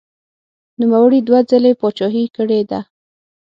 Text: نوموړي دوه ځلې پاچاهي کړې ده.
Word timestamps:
نوموړي 0.79 1.19
دوه 1.27 1.39
ځلې 1.49 1.71
پاچاهي 1.79 2.25
کړې 2.35 2.61
ده. 2.69 2.79